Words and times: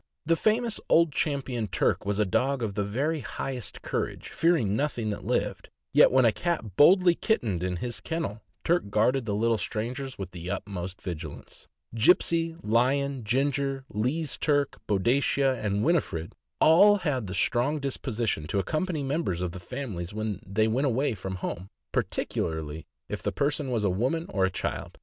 The 0.25 0.35
famous 0.35 0.79
Old 0.89 1.11
Champion 1.11 1.67
Turk 1.67 2.07
was 2.07 2.17
a 2.17 2.25
dog 2.25 2.63
of 2.63 2.73
the 2.73 2.83
very 2.83 3.19
highest 3.19 3.83
courage, 3.83 4.29
fearing 4.29 4.75
nothing 4.75 5.11
that 5.11 5.27
lived, 5.27 5.69
yet 5.93 6.11
when 6.11 6.25
a 6.25 6.31
cat 6.31 6.75
boldly 6.75 7.13
kittened 7.13 7.61
in 7.61 7.75
his 7.75 8.01
kennel, 8.01 8.41
Turk 8.63 8.89
guarded 8.89 9.25
the 9.25 9.35
little 9.35 9.59
strangers 9.59 10.17
with 10.17 10.31
the 10.31 10.49
utmost 10.49 10.99
vigilance. 10.99 11.67
Gipsey, 11.93 12.55
Lion, 12.63 13.23
Ginger, 13.23 13.85
Lee's 13.93 14.37
Turk, 14.37 14.81
Boadicea, 14.87 15.63
and 15.63 15.83
Winifred 15.83 16.33
all 16.59 16.95
had 16.95 17.27
the 17.27 17.35
strong 17.35 17.77
disposition 17.77 18.47
to 18.47 18.57
accompany 18.57 19.03
members 19.03 19.39
of 19.39 19.51
the 19.51 19.59
families 19.59 20.15
when 20.15 20.41
they 20.43 20.67
went 20.67 20.87
away 20.87 21.13
from 21.13 21.35
home, 21.35 21.69
particularly 21.91 22.87
if 23.07 23.21
the 23.21 23.31
person 23.31 23.69
was 23.69 23.83
a 23.83 23.89
woman 23.91 24.25
or 24.29 24.45
a 24.45 24.49
child. 24.49 24.97